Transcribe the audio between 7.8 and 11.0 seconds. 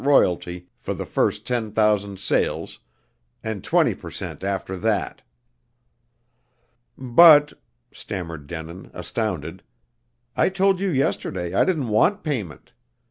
stammered Denin, astounded. "I told you